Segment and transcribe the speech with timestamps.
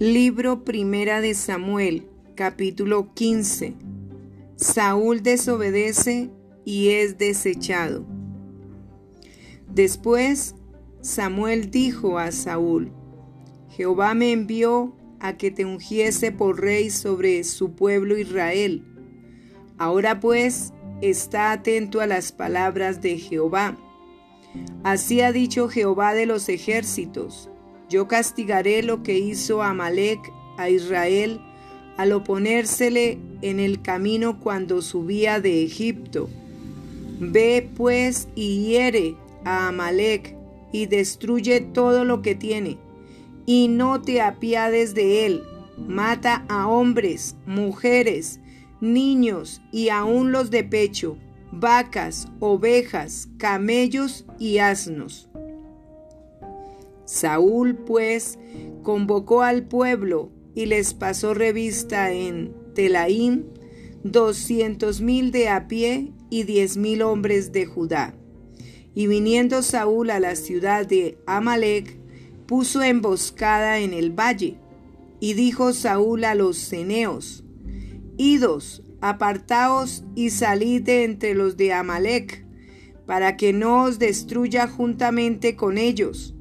[0.00, 3.74] Libro Primera de Samuel, capítulo 15.
[4.56, 6.30] Saúl desobedece
[6.64, 8.04] y es desechado.
[9.72, 10.56] Después
[11.00, 12.90] Samuel dijo a Saúl,
[13.68, 18.82] Jehová me envió a que te ungiese por rey sobre su pueblo Israel.
[19.78, 23.78] Ahora pues, está atento a las palabras de Jehová.
[24.82, 27.48] Así ha dicho Jehová de los ejércitos
[27.94, 31.40] yo castigaré lo que hizo Amalek a Israel
[31.96, 36.28] al oponérsele en el camino cuando subía de Egipto.
[37.20, 40.34] Ve pues y hiere a Amalek
[40.72, 42.78] y destruye todo lo que tiene,
[43.46, 45.42] y no te apiades de él.
[45.78, 48.40] Mata a hombres, mujeres,
[48.80, 51.16] niños y aun los de pecho,
[51.52, 55.28] vacas, ovejas, camellos y asnos.
[57.04, 58.38] Saúl, pues,
[58.82, 63.46] convocó al pueblo y les pasó revista en Telaín
[64.04, 68.14] doscientos mil de a pie y diez mil hombres de Judá.
[68.94, 71.98] Y viniendo Saúl a la ciudad de Amalek,
[72.46, 74.58] puso emboscada en el valle.
[75.20, 77.44] Y dijo Saúl a los ceneos,
[78.18, 82.44] Idos, apartaos y salid de entre los de Amalek,
[83.06, 86.33] para que no os destruya juntamente con ellos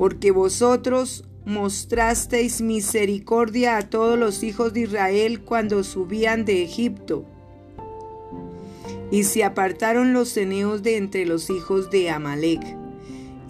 [0.00, 7.26] porque vosotros mostrasteis misericordia a todos los hijos de Israel cuando subían de Egipto.
[9.10, 12.62] Y se apartaron los ceneos de entre los hijos de Amalek.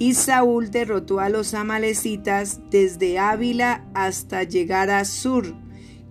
[0.00, 5.54] Y Saúl derrotó a los amalecitas desde Ávila hasta llegar a Sur,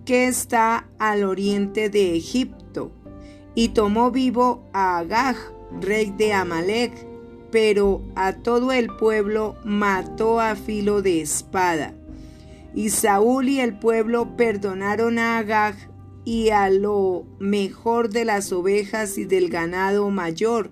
[0.06, 2.92] que está al oriente de Egipto,
[3.54, 5.36] y tomó vivo a Agag,
[5.82, 7.09] rey de Amalek,
[7.50, 11.94] pero a todo el pueblo mató a filo de espada.
[12.74, 15.76] Y Saúl y el pueblo perdonaron a Agag
[16.24, 20.70] y a lo mejor de las ovejas y del ganado mayor,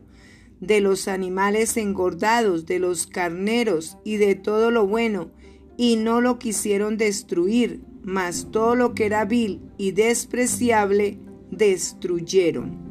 [0.61, 5.31] de los animales engordados, de los carneros y de todo lo bueno,
[5.77, 11.19] y no lo quisieron destruir, mas todo lo que era vil y despreciable
[11.51, 12.88] destruyeron.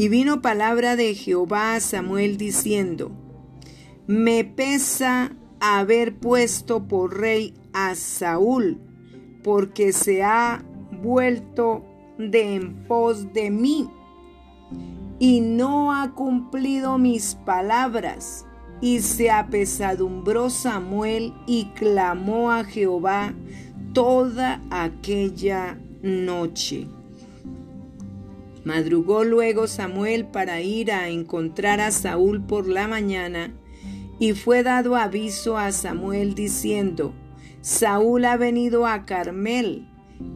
[0.00, 3.12] Y vino palabra de Jehová a Samuel diciendo,
[4.06, 8.80] Me pesa haber puesto por rey a Saúl,
[9.44, 10.64] porque se ha
[11.02, 11.84] vuelto
[12.16, 13.90] de en pos de mí,
[15.18, 18.46] y no ha cumplido mis palabras.
[18.80, 23.34] Y se apesadumbró Samuel y clamó a Jehová
[23.92, 26.88] toda aquella noche.
[28.64, 33.54] Madrugó luego Samuel para ir a encontrar a Saúl por la mañana,
[34.18, 37.14] y fue dado aviso a Samuel diciendo,
[37.62, 39.88] Saúl ha venido a Carmel,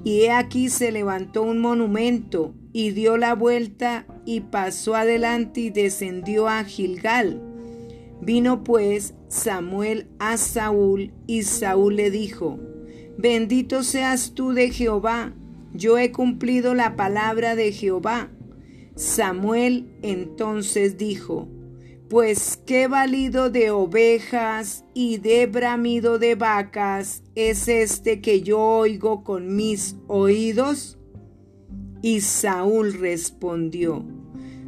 [0.04, 5.70] y he aquí se levantó un monumento, y dio la vuelta, y pasó adelante y
[5.70, 7.42] descendió a Gilgal.
[8.22, 12.58] Vino pues Samuel a Saúl, y Saúl le dijo,
[13.18, 15.34] Bendito seas tú de Jehová,
[15.74, 18.30] yo he cumplido la palabra de Jehová.
[18.94, 21.48] Samuel entonces dijo,
[22.08, 29.24] pues qué valido de ovejas y de bramido de vacas es este que yo oigo
[29.24, 30.96] con mis oídos?
[32.02, 34.04] Y Saúl respondió,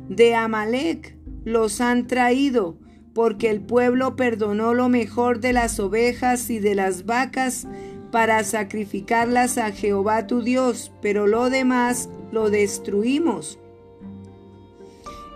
[0.09, 2.79] de Amalek los han traído,
[3.15, 7.69] porque el pueblo perdonó lo mejor de las ovejas y de las vacas
[8.11, 13.59] para sacrificarlas a Jehová tu Dios, pero lo demás lo destruimos.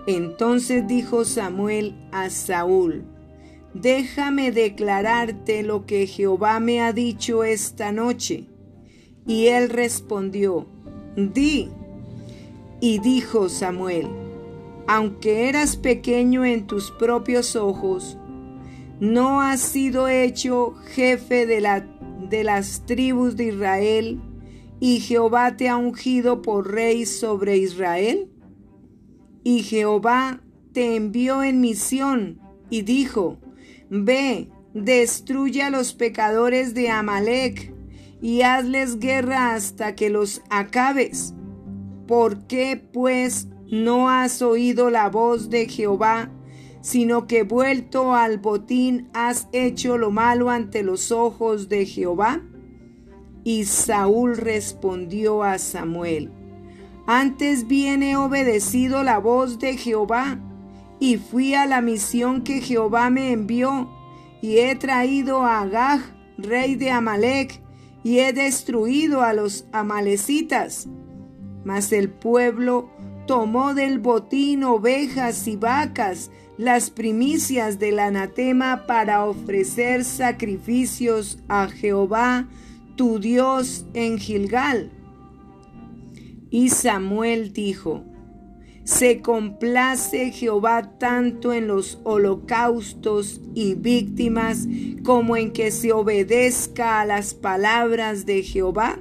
[0.06, 3.04] Entonces dijo Samuel a Saúl,
[3.74, 8.46] déjame declararte lo que Jehová me ha dicho esta noche.
[9.26, 10.66] Y él respondió,
[11.16, 11.68] di.
[12.80, 14.08] Y dijo Samuel,
[14.88, 18.16] aunque eras pequeño en tus propios ojos,
[18.98, 21.86] no has sido hecho jefe de la
[22.30, 24.20] de las tribus de Israel,
[24.80, 28.30] y Jehová te ha ungido por rey sobre Israel?
[29.44, 30.40] Y Jehová
[30.72, 32.40] te envió en misión
[32.70, 33.38] y dijo,
[33.90, 37.74] Ve, destruye a los pecadores de Amalek
[38.22, 41.34] y hazles guerra hasta que los acabes.
[42.06, 46.30] ¿Por qué pues no has oído la voz de Jehová
[46.80, 52.42] sino que vuelto al botín has hecho lo malo ante los ojos de Jehová?
[53.44, 56.32] Y Saúl respondió a Samuel,
[57.06, 60.38] antes bien he obedecido la voz de Jehová,
[61.00, 63.90] y fui a la misión que Jehová me envió,
[64.42, 66.00] y he traído a Agag,
[66.38, 67.62] rey de Amalek,
[68.04, 70.88] y he destruido a los amalecitas.
[71.64, 72.90] Mas el pueblo
[73.26, 76.30] tomó del botín ovejas y vacas,
[76.60, 82.50] las primicias del anatema para ofrecer sacrificios a Jehová,
[82.96, 84.90] tu Dios, en Gilgal.
[86.50, 88.04] Y Samuel dijo,
[88.84, 94.68] se complace Jehová tanto en los holocaustos y víctimas
[95.02, 99.00] como en que se obedezca a las palabras de Jehová.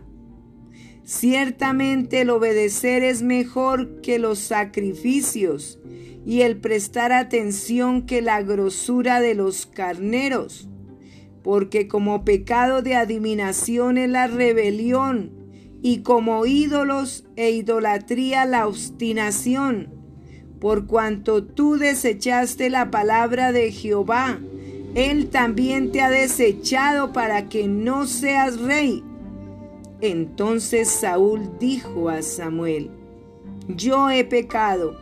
[1.10, 5.80] Ciertamente el obedecer es mejor que los sacrificios
[6.24, 10.70] y el prestar atención que la grosura de los carneros,
[11.42, 15.32] porque como pecado de adivinación es la rebelión
[15.82, 19.90] y como ídolos e idolatría la obstinación,
[20.60, 24.40] por cuanto tú desechaste la palabra de Jehová,
[24.94, 29.04] Él también te ha desechado para que no seas rey.
[30.02, 32.90] Entonces Saúl dijo a Samuel,
[33.68, 34.96] Yo he pecado,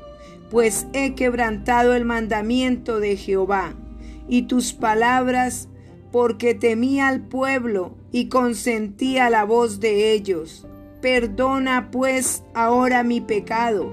[0.49, 3.75] pues he quebrantado el mandamiento de Jehová
[4.27, 5.69] y tus palabras,
[6.11, 10.65] porque temía al pueblo y consentía la voz de ellos.
[11.01, 13.91] Perdona pues ahora mi pecado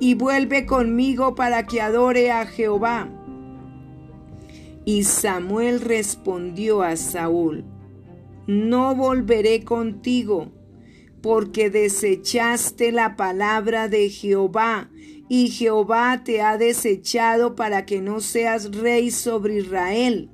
[0.00, 3.08] y vuelve conmigo para que adore a Jehová.
[4.84, 7.64] Y Samuel respondió a Saúl,
[8.48, 10.50] No volveré contigo,
[11.20, 14.90] porque desechaste la palabra de Jehová,
[15.28, 20.30] y Jehová te ha desechado para que no seas rey sobre Israel.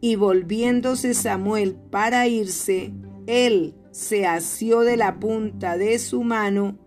[0.00, 2.92] Y volviéndose Samuel para irse,
[3.26, 6.78] él se asió de la punta de su mano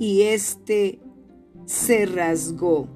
[0.00, 0.98] y éste
[1.66, 2.88] se rasgó.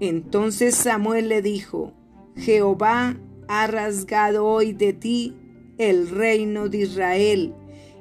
[0.00, 1.92] Entonces Samuel le dijo,
[2.34, 5.36] Jehová ha rasgado hoy de ti
[5.78, 7.54] el reino de Israel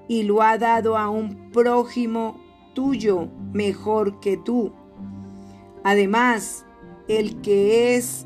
[0.08, 2.40] y lo ha dado a un prójimo
[2.74, 4.74] tuyo mejor que tú.
[5.84, 6.66] Además,
[7.08, 8.25] el que es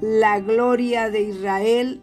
[0.00, 2.00] la gloria de Israel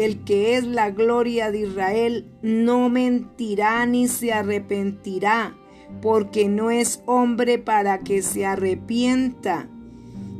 [0.00, 5.54] el que es la gloria de Israel no mentirá ni se arrepentirá,
[6.00, 9.68] porque no es hombre para que se arrepienta.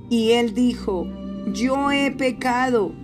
[0.09, 1.07] Y él dijo,
[1.53, 2.95] yo he pecado,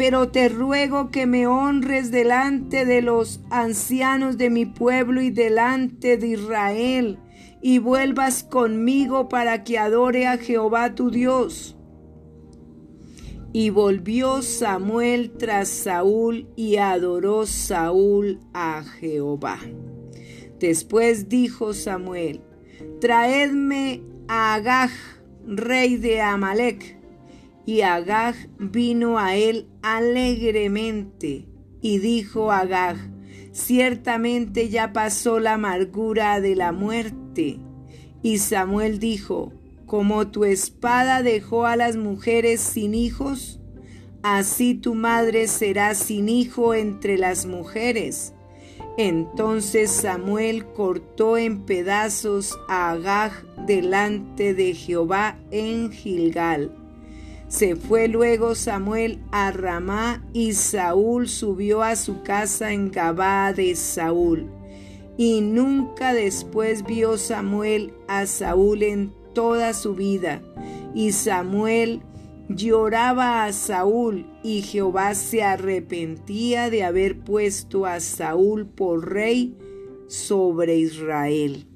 [0.00, 6.16] pero te ruego que me honres delante de los ancianos de mi pueblo y delante
[6.16, 7.18] de Israel,
[7.60, 11.76] y vuelvas conmigo para que adore a Jehová tu Dios.
[13.52, 19.58] Y volvió Samuel tras Saúl y adoró Saúl a Jehová.
[20.58, 22.40] Después dijo Samuel,
[23.02, 24.92] Traedme a Agag,
[25.44, 26.99] rey de Amalek.
[27.66, 31.46] Y Agag vino a él alegremente
[31.80, 32.96] y dijo Agag,
[33.52, 37.58] Ciertamente ya pasó la amargura de la muerte.
[38.22, 39.52] Y Samuel dijo,
[39.86, 43.60] como tu espada dejó a las mujeres sin hijos,
[44.22, 48.32] así tu madre será sin hijo entre las mujeres.
[48.96, 53.32] Entonces Samuel cortó en pedazos a Agag
[53.66, 56.79] delante de Jehová en Gilgal.
[57.50, 63.74] Se fue luego Samuel a Ramá y Saúl subió a su casa en Gabá de
[63.74, 64.48] Saúl.
[65.16, 70.40] Y nunca después vio Samuel a Saúl en toda su vida.
[70.94, 72.02] Y Samuel
[72.48, 79.56] lloraba a Saúl y Jehová se arrepentía de haber puesto a Saúl por rey
[80.06, 81.66] sobre Israel.